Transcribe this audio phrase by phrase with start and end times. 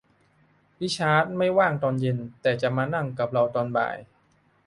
[0.81, 3.97] ริชาร์ดไม่ว่างตอนเย็น แต่จะมานั่งกับเราตอนบ่าย